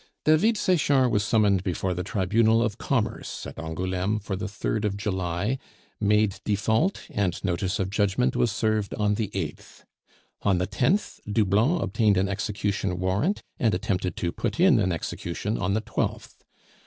[0.25, 4.97] David Sechard was summoned before the Tribunal of Commerce at Angouleme for the 3rd of
[4.97, 5.59] July,
[5.99, 9.83] made default, and notice of judgment was served on the 8th.
[10.41, 15.59] On the 10th, Doublon obtained an execution warrant, and attempted to put in an execution
[15.59, 16.33] on the 12th.